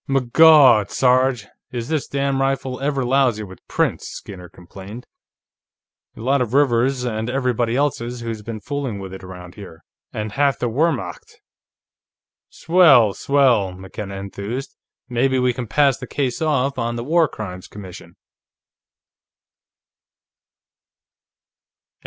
[0.09, 5.05] "Migawd, Sarge, is this damn rifle ever lousy with prints," Skinner complained.
[6.17, 10.31] "A lot of Rivers's, and everybody else's who's been fooling with it around here, and
[10.31, 11.35] half the Wehrmacht."
[12.49, 14.75] "Swell, swell!" McKenna enthused.
[15.07, 18.15] "Maybe we can pass the case off on the War Crimes Commission."